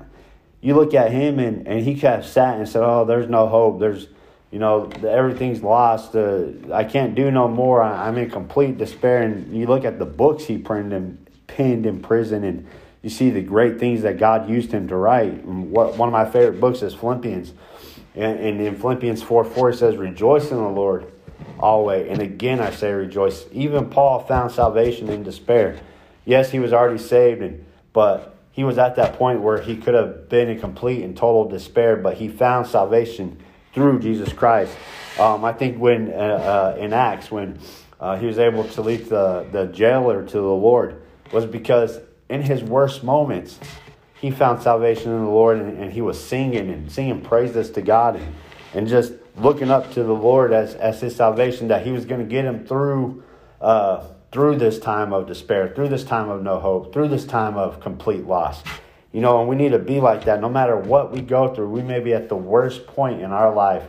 you 0.60 0.76
look 0.76 0.94
at 0.94 1.10
him 1.10 1.40
and, 1.40 1.66
and 1.70 1.86
he 1.86 1.98
kind 1.98 2.20
of 2.20 2.26
sat 2.26 2.58
and 2.58 2.68
said, 2.68 2.84
oh, 2.84 3.06
there's 3.06 3.30
no 3.30 3.48
hope. 3.48 3.80
There's, 3.80 4.10
you 4.54 4.60
know, 4.60 4.88
everything's 5.04 5.64
lost. 5.64 6.16
Uh, 6.16 6.50
I 6.72 6.84
can't 6.84 7.16
do 7.16 7.32
no 7.32 7.48
more. 7.48 7.82
I, 7.82 8.08
am 8.08 8.20
in 8.20 8.30
complete 8.30 8.78
despair. 8.78 9.24
And 9.24 9.52
you 9.52 9.66
look 9.66 9.84
at 9.84 9.98
the 9.98 10.06
books 10.06 10.44
he 10.44 10.60
printed 10.60 10.94
and 10.94 11.28
penned 11.48 11.88
in 11.88 12.04
prison, 12.04 12.44
and 12.44 12.68
you 13.02 13.10
see 13.10 13.32
the 13.32 13.42
great 13.42 13.80
things 13.80 14.04
that 14.04 14.20
God 14.20 14.48
used 14.48 14.72
him 14.72 14.88
to 14.90 14.96
write. 14.96 15.44
And 15.44 15.72
what 15.72 15.98
one 15.98 16.08
of 16.08 16.14
my 16.14 16.26
favorite 16.26 16.62
books 16.62 16.84
is 16.84 16.94
Philippians. 16.94 17.52
And, 18.14 18.40
and 18.40 18.62
in 18.62 18.76
Philippians 18.76 19.24
4 19.24 19.44
4, 19.44 19.70
it 19.72 19.78
says, 19.78 19.98
Rejoice 19.98 20.52
in 20.52 20.58
the 20.58 20.70
Lord 20.70 21.12
always. 21.60 22.08
And 22.08 22.22
again, 22.22 22.60
I 22.60 22.70
say 22.70 22.92
rejoice. 22.92 23.46
Even 23.52 23.90
Paul 23.90 24.20
found 24.20 24.52
salvation 24.52 25.10
in 25.10 25.24
despair. 25.24 25.80
Yes, 26.26 26.52
he 26.52 26.60
was 26.60 26.74
already 26.74 27.00
saved, 27.00 27.42
and, 27.42 27.66
but 27.92 28.36
he 28.52 28.64
was 28.64 28.78
at 28.78 28.98
that 28.98 29.18
point 29.18 29.42
where 29.42 29.60
he 29.60 29.76
could 29.76 29.96
have 29.96 30.30
been 30.30 30.48
in 30.48 30.60
complete 30.60 31.02
and 31.02 31.18
total 31.18 31.50
despair, 31.50 31.96
but 31.96 32.18
he 32.18 32.28
found 32.28 32.68
salvation 32.68 33.40
through 33.74 34.00
Jesus 34.00 34.32
Christ. 34.32 34.76
Um, 35.20 35.44
I 35.46 35.54
think 35.54 35.78
when 35.78 36.12
uh, 36.12 36.76
uh, 36.76 36.78
in 36.80 36.94
Acts, 36.94 37.30
when 37.30 37.60
uh, 38.00 38.18
he 38.18 38.26
was 38.26 38.40
able 38.40 38.68
to 38.70 38.82
lead 38.82 39.06
the, 39.06 39.48
the 39.52 39.66
jailer 39.68 40.26
to 40.26 40.34
the 40.34 40.42
Lord, 40.42 41.02
was 41.32 41.46
because 41.46 42.00
in 42.30 42.42
his 42.42 42.64
worst 42.64 43.04
moments, 43.04 43.60
he 44.20 44.32
found 44.32 44.62
salvation 44.62 45.12
in 45.12 45.24
the 45.26 45.30
Lord 45.30 45.60
and, 45.60 45.78
and 45.78 45.92
he 45.92 46.02
was 46.02 46.24
singing 46.24 46.70
and 46.70 46.92
singing 46.92 47.22
praises 47.22 47.70
to 47.72 47.82
God 47.82 48.16
and, 48.16 48.36
and 48.74 48.88
just 48.88 49.14
looking 49.38 49.70
up 49.70 49.92
to 49.94 50.04
the 50.04 50.14
Lord 50.14 50.54
as, 50.54 50.76
as 50.76 51.02
his 51.02 51.16
salvation 51.16 51.68
that 51.68 51.86
he 51.86 51.92
was 51.92 52.06
going 52.06 52.22
to 52.22 52.28
get 52.28 52.46
him 52.46 52.66
through 52.66 53.24
uh, 53.60 54.08
through 54.34 54.58
this 54.58 54.80
time 54.80 55.14
of 55.14 55.28
despair, 55.28 55.72
through 55.76 55.88
this 55.88 56.04
time 56.04 56.28
of 56.28 56.42
no 56.42 56.60
hope, 56.60 56.92
through 56.92 57.08
this 57.08 57.24
time 57.24 57.56
of 57.56 57.80
complete 57.80 58.26
loss. 58.26 58.64
You 59.14 59.22
know, 59.22 59.40
and 59.40 59.48
we 59.48 59.56
need 59.56 59.72
to 59.72 59.80
be 59.80 60.02
like 60.02 60.26
that 60.26 60.42
no 60.42 60.50
matter 60.50 60.76
what 60.76 61.12
we 61.12 61.22
go 61.22 61.54
through. 61.54 61.70
We 61.70 61.84
may 61.84 62.00
be 62.00 62.14
at 62.14 62.28
the 62.28 62.36
worst 62.36 62.88
point 62.88 63.22
in 63.22 63.32
our 63.32 63.54
life. 63.54 63.84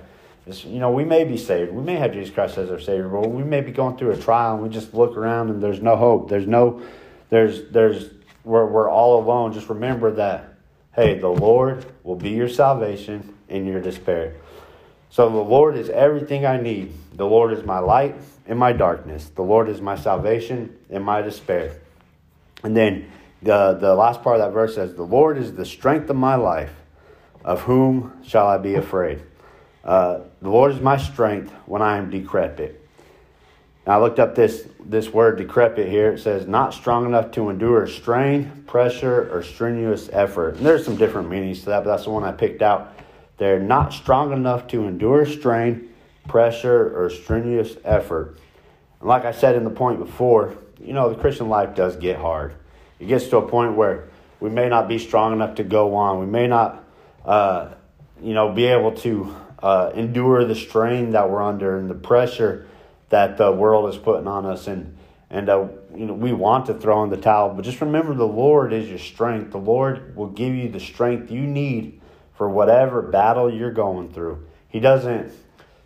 It's, 0.47 0.65
you 0.65 0.79
know, 0.79 0.91
we 0.91 1.05
may 1.05 1.25
be 1.25 1.39
saved. 1.39 1.73
We 1.73 1.83
may 1.83 1.95
have 1.95 2.13
Jesus 2.13 2.33
Christ 2.33 2.59
as 2.59 2.71
our 2.71 2.79
Savior, 2.79 3.09
but 3.09 3.31
we 3.31 3.43
may 3.43 3.63
be 3.63 3.73
going 3.73 3.97
through 3.97 4.13
a 4.13 4.19
trial 4.19 4.55
and 4.55 4.63
we 4.63 4.69
just 4.69 4.93
look 4.93 5.17
around 5.17 5.49
and 5.49 5.63
there's 5.63 5.81
no 5.81 5.97
hope. 5.97 6.29
There's 6.29 6.47
no, 6.47 6.83
there's, 7.31 7.71
there's, 7.71 8.11
we're, 8.45 8.67
we're 8.67 8.91
all 8.91 9.23
alone. 9.23 9.55
Just 9.55 9.71
remember 9.71 10.13
that, 10.13 10.55
hey, 10.95 11.19
the 11.19 11.29
Lord 11.29 11.87
will 12.03 12.17
be 12.17 12.31
your 12.31 12.49
salvation 12.49 13.35
in 13.49 13.65
your 13.65 13.81
despair. 13.81 14.35
So 15.09 15.31
the 15.31 15.39
Lord 15.39 15.77
is 15.77 15.89
everything 15.89 16.45
I 16.45 16.61
need. 16.61 16.93
The 17.15 17.25
Lord 17.25 17.53
is 17.53 17.65
my 17.65 17.79
light 17.79 18.17
in 18.47 18.59
my 18.59 18.73
darkness. 18.73 19.31
The 19.35 19.43
Lord 19.43 19.71
is 19.71 19.81
my 19.81 19.97
salvation 19.97 20.77
in 20.91 21.03
my 21.03 21.23
despair. 21.23 21.81
And 22.63 22.77
then 22.77 23.11
the, 23.45 23.77
the 23.79 23.95
last 23.95 24.23
part 24.23 24.41
of 24.41 24.47
that 24.47 24.53
verse 24.53 24.75
says, 24.75 24.95
The 24.95 25.03
Lord 25.03 25.37
is 25.39 25.53
the 25.53 25.67
strength 25.67 26.09
of 26.11 26.17
my 26.17 26.35
life. 26.35 26.73
Of 27.45 27.61
whom 27.61 28.13
shall 28.25 28.47
I 28.47 28.57
be 28.57 28.75
afraid? 28.75 29.23
Uh, 29.85 30.21
the 30.41 30.49
Lord 30.49 30.73
is 30.73 30.81
my 30.81 30.97
strength 30.97 31.53
when 31.67 31.83
I 31.83 31.99
am 31.99 32.09
decrepit. 32.09 32.81
Now 33.87 33.99
I 33.99 34.03
looked 34.03 34.19
up 34.19 34.35
this, 34.35 34.67
this 34.83 35.11
word 35.11 35.37
decrepit 35.37 35.87
here. 35.87 36.13
It 36.13 36.21
says, 36.21 36.47
not 36.47 36.73
strong 36.73 37.05
enough 37.05 37.33
to 37.33 37.51
endure 37.51 37.87
strain, 37.87 38.65
pressure, 38.67 39.31
or 39.31 39.43
strenuous 39.43 40.09
effort. 40.11 40.57
And 40.57 40.65
there's 40.65 40.87
some 40.87 40.97
different 40.97 41.29
meanings 41.29 41.61
to 41.61 41.67
that, 41.67 41.85
but 41.85 41.91
that's 41.91 42.05
the 42.05 42.11
one 42.11 42.25
I 42.25 42.33
picked 42.33 42.63
out. 42.63 42.95
They're 43.37 43.61
not 43.61 43.93
strong 43.93 44.33
enough 44.33 44.67
to 44.69 44.87
endure 44.87 45.27
strain, 45.27 45.93
pressure, 46.27 46.99
or 46.99 47.11
strenuous 47.11 47.77
effort. 47.85 48.39
And 49.01 49.09
like 49.11 49.27
I 49.27 49.33
said 49.33 49.55
in 49.55 49.65
the 49.65 49.71
point 49.71 49.99
before, 49.99 50.57
you 50.81 50.95
know, 50.95 51.11
the 51.11 51.21
Christian 51.21 51.51
life 51.51 51.75
does 51.75 51.97
get 51.97 52.17
hard 52.17 52.55
it 53.05 53.09
gets 53.09 53.29
to 53.29 53.37
a 53.37 53.47
point 53.47 53.75
where 53.77 54.09
we 54.41 54.49
may 54.49 54.71
not 54.71 54.89
be 54.89 54.99
strong 54.99 55.35
enough 55.35 55.57
to 55.57 55.63
go 55.63 55.95
on. 55.95 56.21
We 56.21 56.27
may 56.27 56.47
not, 56.47 56.83
uh, 57.23 57.75
you 58.23 58.33
know, 58.33 58.51
be 58.51 58.65
able 58.65 58.93
to 58.93 59.37
uh, 59.63 59.93
endure 59.95 60.47
the 60.47 60.55
strain 60.55 61.11
that 61.11 61.29
we're 61.29 61.43
under 61.43 61.77
and 61.77 61.91
the 61.91 61.95
pressure 61.95 62.67
that 63.11 63.37
the 63.37 63.53
world 63.53 63.93
is 63.93 63.99
putting 63.99 64.27
on 64.27 64.47
us. 64.47 64.67
And 64.69 64.97
and 65.29 65.51
uh, 65.51 65.69
you 65.95 66.07
know, 66.07 66.15
we 66.15 66.33
want 66.33 66.67
to 66.67 66.75
throw 66.75 67.05
in 67.05 67.11
the 67.11 67.19
towel, 67.19 67.53
but 67.53 67.63
just 67.63 67.83
remember, 67.83 68.15
the 68.15 68.27
Lord 68.27 68.73
is 68.73 68.89
your 68.89 68.99
strength. 68.99 69.51
The 69.51 69.59
Lord 69.59 70.17
will 70.17 70.29
give 70.29 70.55
you 70.55 70.71
the 70.71 70.81
strength 70.81 71.31
you 71.31 71.43
need 71.43 72.01
for 72.37 72.49
whatever 72.49 73.03
battle 73.03 73.53
you're 73.53 73.73
going 73.73 74.13
through. 74.15 74.47
He 74.69 74.81
doesn't. 74.81 75.31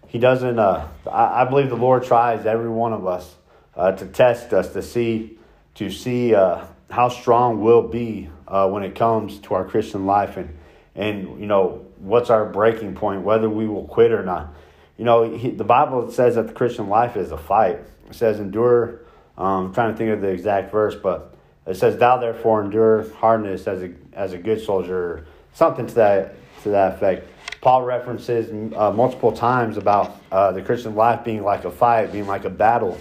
He 0.07 0.21
doesn't. 0.21 0.59
Uh, 0.59 0.87
I, 1.11 1.43
I 1.43 1.45
believe 1.47 1.69
the 1.69 1.77
Lord 1.77 2.05
tries 2.05 2.47
every 2.47 2.69
one 2.69 2.93
of 2.93 3.09
us 3.09 3.35
uh, 3.75 3.91
to 3.93 4.07
test 4.07 4.53
us 4.53 4.73
to 4.75 4.83
see 4.83 5.39
to 5.75 5.91
see 5.91 6.35
uh, 6.35 6.65
how 6.91 7.09
strong 7.09 7.61
we'll 7.61 7.87
be 7.89 8.31
uh, 8.47 8.69
when 8.69 8.83
it 8.83 8.95
comes 8.95 9.39
to 9.41 9.55
our 9.55 9.65
Christian 9.65 10.07
life 10.07 10.37
and 10.37 10.57
and 10.95 11.41
you 11.41 11.47
know 11.47 11.87
what's 11.99 12.31
our 12.31 12.45
breaking 12.47 12.95
point 12.95 13.23
whether 13.23 13.49
we 13.49 13.67
will 13.67 13.85
quit 13.87 14.11
or 14.13 14.25
not. 14.25 14.55
You 14.97 15.05
know 15.05 15.31
he, 15.37 15.51
the 15.51 15.65
bible 15.65 16.11
says 16.11 16.35
that 16.35 16.49
the 16.49 16.53
christian 16.55 16.89
life 16.89 17.17
is 17.17 17.31
a 17.31 17.39
fight. 17.39 17.79
It 18.09 18.15
says 18.15 18.41
endure 18.41 19.01
um, 19.37 19.67
i'm 19.67 19.75
trying 19.75 19.93
to 19.93 19.97
think 19.97 20.11
of 20.11 20.21
the 20.21 20.29
exact 20.29 20.73
verse 20.73 20.97
but 20.97 21.35
It 21.69 21.77
says, 21.77 21.99
"Thou 21.99 22.17
therefore 22.17 22.65
endure 22.65 23.05
hardness 23.21 23.69
as 23.69 23.83
a 23.83 23.91
as 24.15 24.33
a 24.33 24.39
good 24.39 24.61
soldier," 24.65 25.27
something 25.53 25.87
to 25.87 25.95
that 25.97 26.35
to 26.63 26.71
that 26.71 26.95
effect. 26.95 27.29
Paul 27.61 27.83
references 27.83 28.49
uh, 28.75 28.91
multiple 28.93 29.33
times 29.33 29.77
about 29.77 30.17
uh, 30.33 30.53
the 30.53 30.63
Christian 30.63 30.95
life 30.95 31.25
being 31.25 31.45
like 31.45 31.67
a 31.67 31.71
fight, 31.71 32.11
being 32.11 32.27
like 32.27 32.47
a 32.47 32.51
battle, 32.51 32.97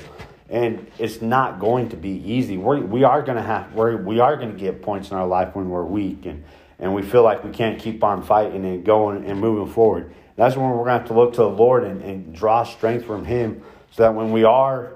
and 0.50 0.90
it's 0.98 1.22
not 1.22 1.60
going 1.60 1.90
to 1.90 1.98
be 1.98 2.22
easy. 2.32 2.58
We're, 2.58 2.80
we 2.80 3.04
are 3.04 3.22
going 3.22 3.38
to 3.38 3.44
have 3.44 3.74
we're, 3.74 3.98
we 3.98 4.20
are 4.20 4.36
going 4.38 4.52
to 4.52 4.58
get 4.58 4.82
points 4.82 5.12
in 5.12 5.18
our 5.18 5.28
life 5.28 5.56
when 5.56 5.70
we're 5.70 5.84
weak 5.84 6.26
and 6.26 6.44
and 6.80 6.94
we 6.94 7.02
feel 7.02 7.24
like 7.24 7.44
we 7.44 7.52
can't 7.52 7.80
keep 7.80 8.04
on 8.04 8.22
fighting 8.22 8.64
and 8.66 8.86
going 8.86 9.26
and 9.26 9.40
moving 9.40 9.74
forward. 9.74 10.14
That's 10.36 10.56
when 10.56 10.70
we're 10.70 10.86
going 10.86 10.88
to 10.88 11.00
have 11.00 11.08
to 11.08 11.14
look 11.14 11.34
to 11.34 11.42
the 11.42 11.50
Lord 11.50 11.84
and, 11.84 12.02
and 12.02 12.36
draw 12.36 12.64
strength 12.64 13.06
from 13.06 13.26
Him, 13.26 13.64
so 13.92 14.04
that 14.04 14.14
when 14.14 14.32
we 14.32 14.44
are 14.44 14.94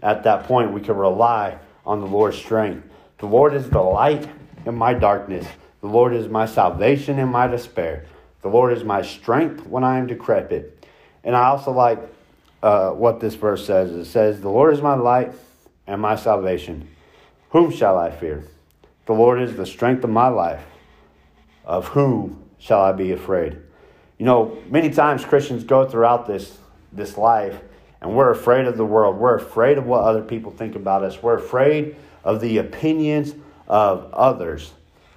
at 0.00 0.22
that 0.22 0.44
point, 0.44 0.72
we 0.72 0.80
can 0.80 0.96
rely 0.96 1.58
on 1.84 2.00
the 2.00 2.06
Lord's 2.06 2.38
strength. 2.38 2.86
The 3.18 3.26
Lord 3.26 3.54
is 3.54 3.68
the 3.68 3.80
light 3.80 4.28
in 4.64 4.76
my 4.76 4.94
darkness. 4.94 5.46
The 5.80 5.88
Lord 5.88 6.14
is 6.14 6.28
my 6.28 6.46
salvation 6.46 7.18
in 7.18 7.28
my 7.28 7.46
despair. 7.46 8.06
The 8.42 8.48
Lord 8.48 8.76
is 8.76 8.84
my 8.84 9.02
strength 9.02 9.66
when 9.66 9.82
I 9.82 9.98
am 9.98 10.06
decrepit. 10.06 10.86
And 11.24 11.34
I 11.34 11.46
also 11.46 11.72
like 11.72 11.98
uh, 12.64 12.92
what 12.92 13.20
this 13.20 13.34
verse 13.34 13.66
says. 13.66 13.90
It 13.90 14.06
says, 14.06 14.40
The 14.40 14.48
Lord 14.48 14.72
is 14.72 14.80
my 14.80 14.94
light 14.94 15.34
and 15.86 16.00
my 16.00 16.16
salvation. 16.16 16.88
Whom 17.50 17.70
shall 17.70 17.98
I 17.98 18.10
fear? 18.10 18.44
The 19.04 19.12
Lord 19.12 19.42
is 19.42 19.54
the 19.54 19.66
strength 19.66 20.02
of 20.02 20.08
my 20.08 20.28
life. 20.28 20.64
Of 21.66 21.88
whom 21.88 22.42
shall 22.58 22.80
I 22.80 22.92
be 22.92 23.12
afraid? 23.12 23.58
You 24.16 24.24
know, 24.24 24.56
many 24.70 24.88
times 24.88 25.26
Christians 25.26 25.62
go 25.62 25.86
throughout 25.86 26.26
this, 26.26 26.56
this 26.90 27.18
life 27.18 27.60
and 28.00 28.16
we're 28.16 28.30
afraid 28.30 28.66
of 28.66 28.78
the 28.78 28.84
world. 28.84 29.18
We're 29.18 29.36
afraid 29.36 29.76
of 29.76 29.84
what 29.84 30.00
other 30.00 30.22
people 30.22 30.50
think 30.50 30.74
about 30.74 31.02
us. 31.02 31.22
We're 31.22 31.36
afraid 31.36 31.96
of 32.22 32.40
the 32.40 32.56
opinions 32.58 33.34
of 33.68 34.10
others. 34.14 34.72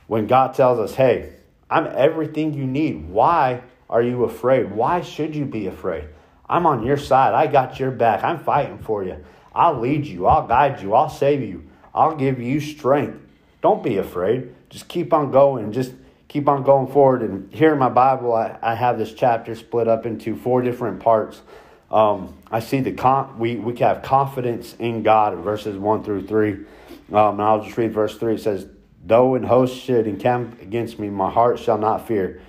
When 0.07 0.27
God 0.27 0.53
tells 0.53 0.79
us, 0.79 0.95
hey, 0.95 1.33
I'm 1.69 1.87
everything 1.95 2.53
you 2.53 2.65
need. 2.65 3.07
Why 3.07 3.61
are 3.89 4.01
you 4.01 4.25
afraid? 4.25 4.71
Why 4.71 4.99
should 4.99 5.33
you 5.33 5.45
be 5.45 5.67
afraid? 5.67 6.09
I'm 6.49 6.65
on 6.65 6.85
your 6.85 6.97
side. 6.97 7.33
I 7.33 7.47
got 7.47 7.79
your 7.79 7.91
back. 7.91 8.23
I'm 8.23 8.39
fighting 8.39 8.79
for 8.79 9.03
you. 9.03 9.23
I'll 9.53 9.79
lead 9.79 10.05
you. 10.05 10.27
I'll 10.27 10.47
guide 10.47 10.81
you. 10.81 10.93
I'll 10.93 11.09
save 11.09 11.41
you. 11.41 11.69
I'll 11.93 12.15
give 12.15 12.39
you 12.39 12.59
strength. 12.59 13.19
Don't 13.61 13.83
be 13.83 13.97
afraid. 13.97 14.53
Just 14.69 14.87
keep 14.87 15.13
on 15.13 15.31
going. 15.31 15.71
Just 15.71 15.93
keep 16.27 16.47
on 16.47 16.63
going 16.63 16.87
forward. 16.87 17.23
And 17.23 17.51
here 17.51 17.73
in 17.73 17.79
my 17.79 17.89
Bible, 17.89 18.33
I, 18.33 18.57
I 18.61 18.75
have 18.75 18.97
this 18.97 19.13
chapter 19.13 19.55
split 19.55 19.87
up 19.87 20.05
into 20.05 20.35
four 20.35 20.61
different 20.61 20.99
parts. 20.99 21.41
Um, 21.89 22.37
I 22.51 22.59
see 22.59 22.81
the 22.81 22.91
con- 22.91 23.39
we 23.39 23.55
we 23.55 23.75
have 23.77 24.03
confidence 24.03 24.75
in 24.77 25.03
God 25.03 25.37
verses 25.39 25.77
one 25.77 26.03
through 26.03 26.27
three. 26.27 26.65
Um, 27.11 27.39
and 27.39 27.41
I'll 27.41 27.63
just 27.63 27.77
read 27.77 27.93
verse 27.93 28.17
three. 28.17 28.35
It 28.35 28.41
says, 28.41 28.67
Though 29.03 29.35
an 29.35 29.43
host 29.43 29.81
should 29.81 30.05
encamp 30.05 30.61
against 30.61 30.99
me, 30.99 31.09
my 31.09 31.31
heart 31.31 31.59
shall 31.59 31.77
not 31.77 32.07
fear. 32.07 32.41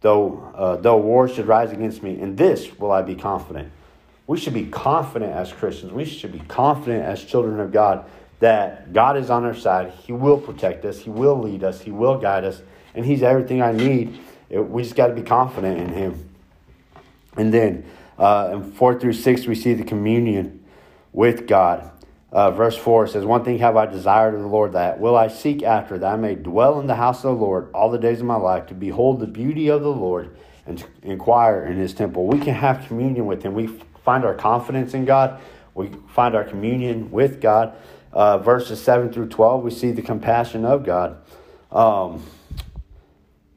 Though, 0.00 0.50
uh, 0.54 0.76
though 0.76 0.96
war 0.96 1.28
should 1.28 1.46
rise 1.46 1.72
against 1.72 2.02
me, 2.02 2.18
in 2.18 2.36
this 2.36 2.78
will 2.78 2.90
I 2.90 3.02
be 3.02 3.14
confident. 3.14 3.70
We 4.26 4.38
should 4.38 4.54
be 4.54 4.66
confident 4.66 5.32
as 5.32 5.52
Christians. 5.52 5.92
We 5.92 6.04
should 6.04 6.32
be 6.32 6.38
confident 6.40 7.04
as 7.04 7.24
children 7.24 7.60
of 7.60 7.72
God 7.72 8.06
that 8.38 8.92
God 8.92 9.16
is 9.16 9.30
on 9.30 9.44
our 9.44 9.54
side. 9.54 9.90
He 9.90 10.12
will 10.12 10.38
protect 10.38 10.84
us. 10.84 11.00
He 11.00 11.10
will 11.10 11.38
lead 11.38 11.62
us. 11.62 11.80
He 11.80 11.90
will 11.90 12.18
guide 12.18 12.44
us. 12.44 12.62
And 12.94 13.04
He's 13.04 13.22
everything 13.22 13.62
I 13.62 13.72
need. 13.72 14.18
It, 14.48 14.60
we 14.60 14.82
just 14.82 14.96
got 14.96 15.08
to 15.08 15.14
be 15.14 15.22
confident 15.22 15.78
in 15.78 15.88
Him. 15.90 16.28
And 17.36 17.52
then 17.52 17.84
uh, 18.18 18.50
in 18.52 18.72
4 18.72 18.98
through 18.98 19.12
6, 19.12 19.46
we 19.46 19.54
see 19.54 19.74
the 19.74 19.84
communion 19.84 20.64
with 21.12 21.46
God. 21.46 21.90
Uh, 22.32 22.50
verse 22.52 22.76
4 22.76 23.08
says, 23.08 23.24
One 23.24 23.44
thing 23.44 23.58
have 23.58 23.76
I 23.76 23.86
desired 23.86 24.34
of 24.34 24.40
the 24.40 24.46
Lord, 24.46 24.72
that 24.72 25.00
will 25.00 25.16
I 25.16 25.28
seek 25.28 25.62
after, 25.62 25.98
that 25.98 26.14
I 26.14 26.16
may 26.16 26.36
dwell 26.36 26.78
in 26.78 26.86
the 26.86 26.94
house 26.94 27.24
of 27.24 27.38
the 27.38 27.44
Lord 27.44 27.70
all 27.74 27.90
the 27.90 27.98
days 27.98 28.20
of 28.20 28.26
my 28.26 28.36
life, 28.36 28.66
to 28.66 28.74
behold 28.74 29.18
the 29.18 29.26
beauty 29.26 29.68
of 29.68 29.82
the 29.82 29.92
Lord 29.92 30.36
and 30.66 30.78
to 30.78 30.86
inquire 31.02 31.64
in 31.64 31.76
his 31.76 31.92
temple. 31.92 32.26
We 32.26 32.38
can 32.38 32.54
have 32.54 32.86
communion 32.86 33.26
with 33.26 33.42
him. 33.42 33.54
We 33.54 33.66
find 34.04 34.24
our 34.24 34.34
confidence 34.34 34.94
in 34.94 35.04
God, 35.04 35.40
we 35.74 35.90
find 36.08 36.34
our 36.34 36.44
communion 36.44 37.10
with 37.10 37.40
God. 37.40 37.74
Uh, 38.12 38.38
verses 38.38 38.82
7 38.82 39.12
through 39.12 39.28
12, 39.28 39.62
we 39.62 39.70
see 39.70 39.92
the 39.92 40.02
compassion 40.02 40.64
of 40.64 40.84
God. 40.84 41.16
Um, 41.70 42.24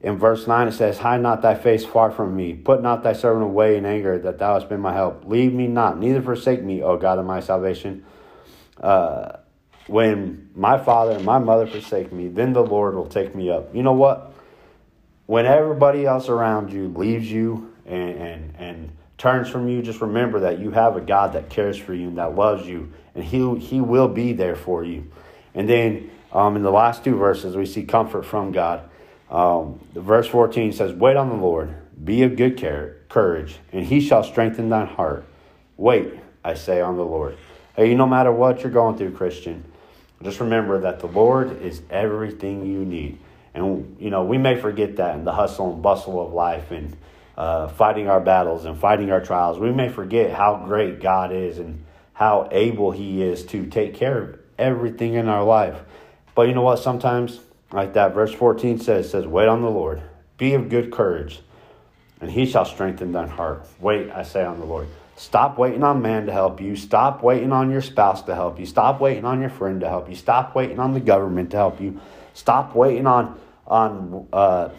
in 0.02 0.18
verse 0.18 0.46
9, 0.48 0.68
it 0.68 0.74
says, 0.74 1.00
Hide 1.00 1.22
not 1.22 1.42
thy 1.42 1.56
face 1.56 1.86
far 1.86 2.12
from 2.12 2.36
me. 2.36 2.54
Put 2.54 2.82
not 2.84 3.04
thy 3.04 3.14
servant 3.14 3.46
away 3.46 3.78
in 3.78 3.86
anger, 3.86 4.20
that 4.20 4.38
thou 4.38 4.56
hast 4.56 4.70
been 4.70 4.82
my 4.82 4.94
help. 4.94 5.26
Leave 5.26 5.54
me 5.54 5.66
not, 5.66 5.98
neither 5.98 6.22
forsake 6.22 6.62
me, 6.62 6.84
O 6.84 6.98
God 6.98 7.18
of 7.20 7.26
my 7.26 7.40
salvation. 7.40 8.06
Uh, 8.80 9.38
when 9.88 10.50
my 10.56 10.78
father 10.78 11.12
and 11.12 11.26
my 11.26 11.40
mother 11.40 11.68
forsake 11.68 12.12
me, 12.12 12.28
then 12.28 12.54
the 12.54 12.64
Lord 12.64 12.96
will 12.96 13.08
take 13.08 13.36
me 13.36 13.50
up. 13.50 13.76
You 13.76 13.84
know 13.84 13.94
what? 13.94 14.34
When 15.26 15.46
everybody 15.46 16.06
else 16.06 16.30
around 16.30 16.72
you 16.72 16.88
leaves 16.88 17.30
you 17.30 17.74
and, 17.86 18.16
and, 18.16 18.56
and 18.58 18.92
turns 19.18 19.50
from 19.50 19.68
you, 19.68 19.82
just 19.82 20.02
remember 20.02 20.42
that 20.42 20.60
you 20.60 20.72
have 20.72 20.96
a 20.96 21.02
God 21.02 21.34
that 21.34 21.50
cares 21.50 21.78
for 21.78 21.94
you 21.94 22.08
and 22.08 22.18
that 22.18 22.36
loves 22.36 22.66
you, 22.68 22.92
and 23.16 23.24
He, 23.24 23.58
he 23.58 23.82
will 23.82 24.08
be 24.08 24.34
there 24.34 24.56
for 24.56 24.84
you. 24.84 25.12
And 25.54 25.68
then 25.68 26.12
um, 26.32 26.56
in 26.56 26.64
the 26.64 26.72
last 26.72 27.04
two 27.04 27.16
verses, 27.16 27.56
we 27.56 27.66
see 27.66 27.84
comfort 27.84 28.24
from 28.24 28.52
God. 28.52 28.90
Um, 29.30 29.80
verse 29.94 30.28
14 30.28 30.74
says, 30.74 30.94
Wait 30.94 31.16
on 31.16 31.30
the 31.30 31.36
Lord, 31.36 31.76
be 32.04 32.24
of 32.24 32.36
good 32.36 32.58
care, 32.58 32.98
courage, 33.10 33.58
and 33.72 33.86
He 33.86 34.02
shall 34.02 34.24
strengthen 34.24 34.70
thine 34.70 34.88
heart. 34.88 35.26
Wait, 35.78 36.14
I 36.44 36.54
say, 36.54 36.82
on 36.82 36.98
the 36.98 37.06
Lord. 37.06 37.38
Hey, 37.76 37.96
no 37.96 38.06
matter 38.06 38.32
what 38.32 38.62
you're 38.62 38.72
going 38.72 38.98
through, 38.98 39.14
Christian, 39.14 39.66
just 40.22 40.40
remember 40.40 40.82
that 40.82 41.00
the 41.00 41.08
Lord 41.08 41.62
is 41.62 41.82
everything 41.90 42.66
you 42.66 42.86
need. 42.86 43.18
And, 43.54 43.98
you 44.00 44.10
know, 44.10 44.24
we 44.24 44.38
may 44.38 44.60
forget 44.60 44.98
that 44.98 45.16
in 45.16 45.26
the 45.26 45.34
hustle 45.34 45.74
and 45.74 45.82
bustle 45.82 46.26
of 46.26 46.34
life 46.34 46.72
and 46.72 46.96
uh, 47.38 47.68
fighting 47.68 48.08
our 48.08 48.20
battles 48.20 48.66
and 48.66 48.80
fighting 48.80 49.12
our 49.12 49.22
trials. 49.22 49.60
We 49.60 49.72
may 49.72 49.90
forget 49.90 50.32
how 50.32 50.64
great 50.66 51.02
God 51.02 51.32
is 51.32 51.58
and 51.58 51.84
how 52.14 52.48
able 52.52 52.92
He 52.92 53.24
is 53.24 53.44
to 53.48 53.66
take 53.66 53.96
care 53.96 54.22
of 54.22 54.40
everything 54.58 55.16
in 55.16 55.28
our 55.28 55.44
life. 55.44 55.82
But 56.36 56.44
you 56.44 56.54
know 56.54 56.62
what? 56.62 56.78
Sometimes, 56.78 57.40
like 57.72 57.94
that 57.94 58.14
verse 58.14 58.34
14 58.34 58.80
says, 58.80 59.10
says, 59.10 59.26
Wait 59.26 59.48
on 59.48 59.62
the 59.62 59.70
Lord, 59.70 60.02
be 60.38 60.54
of 60.54 60.70
good 60.70 60.92
courage, 60.92 61.42
and 62.22 62.32
He 62.32 62.46
shall 62.46 62.66
strengthen 62.66 63.12
thine 63.12 63.30
heart. 63.30 63.66
Wait, 63.80 64.12
I 64.12 64.24
say, 64.24 64.46
on 64.46 64.60
the 64.60 64.66
Lord. 64.66 64.88
Stop 65.16 65.58
waiting 65.58 65.84
on 65.84 66.02
man 66.02 66.26
to 66.26 66.32
help 66.32 66.60
you. 66.60 66.76
Stop 66.76 67.22
waiting 67.22 67.52
on 67.52 67.70
your 67.70 67.82
spouse 67.82 68.24
to 68.24 68.36
help 68.36 68.60
you. 68.60 68.66
Stop 68.66 69.00
waiting 69.00 69.26
on 69.26 69.42
your 69.42 69.50
friend 69.50 69.82
to 69.82 69.90
help 69.90 70.10
you. 70.10 70.16
Stop 70.16 70.56
waiting 70.56 70.80
on 70.80 70.94
the 70.94 71.00
government 71.00 71.52
to 71.52 71.58
help 71.58 71.80
you. 71.80 72.00
Stop 72.34 72.76
waiting 72.76 73.06
on 73.06 73.40
on 73.68 74.28
uh, 74.34 74.70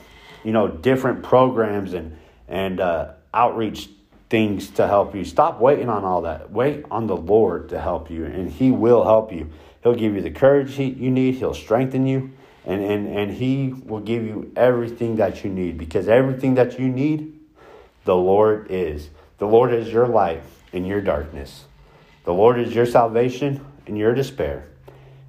you 0.43 0.53
know 0.53 0.69
different 0.69 1.23
programs 1.23 1.95
and 1.95 2.17
and 2.49 2.81
uh, 2.81 3.13
outreach 3.33 3.89
things 4.29 4.71
to 4.71 4.87
help 4.87 5.15
you. 5.15 5.25
Stop 5.25 5.61
waiting 5.61 5.89
on 5.89 6.05
all 6.05 6.23
that. 6.23 6.51
Wait 6.51 6.85
on 6.91 7.07
the 7.07 7.17
Lord 7.17 7.69
to 7.69 7.81
help 7.81 8.11
you, 8.11 8.25
and 8.25 8.51
He 8.51 8.71
will 8.71 9.05
help 9.05 9.33
you. 9.33 9.51
He'll 9.83 9.95
give 9.95 10.15
you 10.15 10.23
the 10.23 10.31
courage 10.31 10.79
you 10.79 11.11
need. 11.11 11.35
He'll 11.35 11.55
strengthen 11.55 12.07
you, 12.07 12.33
and, 12.65 12.83
and, 12.83 13.07
and 13.07 13.31
He 13.31 13.73
will 13.73 14.01
give 14.01 14.25
you 14.25 14.51
everything 14.57 15.17
that 15.17 15.45
you 15.45 15.51
need 15.51 15.79
because 15.79 16.09
everything 16.09 16.55
that 16.55 16.79
you 16.79 16.89
need, 16.89 17.39
the 18.05 18.17
Lord 18.17 18.67
is. 18.71 19.11
The 19.39 19.47
Lord 19.47 19.75
is 19.75 19.93
your 19.93 20.07
light 20.07 20.43
in 20.73 20.85
your 20.85 21.01
darkness. 21.01 21.65
The 22.25 22.33
Lord 22.33 22.61
is 22.61 22.75
your 22.75 22.87
salvation 22.87 23.65
in 23.87 23.97
your 23.97 24.15
despair. 24.15 24.69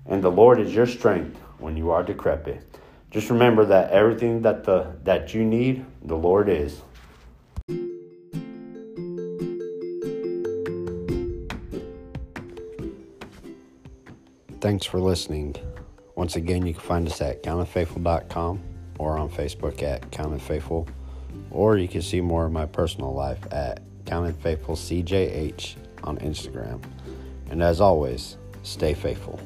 And 0.05 0.23
the 0.23 0.29
Lord 0.29 0.59
is 0.59 0.75
your 0.75 0.85
strength 0.85 1.39
when 1.57 1.75
you 1.75 1.89
are 1.89 2.03
decrepit. 2.03 2.61
Just 3.09 3.29
remember 3.29 3.65
that 3.65 3.91
everything 3.91 4.43
that 4.43 4.63
the 4.63 4.93
that 5.03 5.33
you 5.33 5.43
need, 5.43 5.85
the 6.03 6.15
Lord 6.15 6.49
is. 6.49 6.81
Thanks 14.61 14.85
for 14.85 14.99
listening. 14.99 15.55
Once 16.15 16.35
again, 16.35 16.65
you 16.65 16.73
can 16.73 16.81
find 16.81 17.07
us 17.07 17.21
at 17.21 17.43
countedfaithful.com 17.43 18.61
or 18.99 19.17
on 19.17 19.29
Facebook 19.29 19.81
at 19.83 20.11
Counted 20.11 20.41
Faithful, 20.41 20.87
or 21.51 21.77
you 21.77 21.87
can 21.87 22.01
see 22.01 22.21
more 22.21 22.45
of 22.45 22.51
my 22.51 22.65
personal 22.65 23.13
life 23.13 23.39
at 23.51 23.81
Counted 24.05 24.35
Faithful 24.37 24.75
CJH 24.75 25.75
on 26.03 26.17
Instagram. 26.17 26.81
And 27.49 27.61
as 27.61 27.81
always, 27.81 28.37
stay 28.63 28.93
faithful. 28.93 29.39